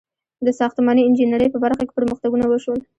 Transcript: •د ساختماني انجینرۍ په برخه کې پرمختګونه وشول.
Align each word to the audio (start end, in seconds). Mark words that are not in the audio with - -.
•د 0.45 0.47
ساختماني 0.59 1.01
انجینرۍ 1.03 1.47
په 1.51 1.59
برخه 1.63 1.83
کې 1.85 1.95
پرمختګونه 1.99 2.45
وشول. 2.47 2.79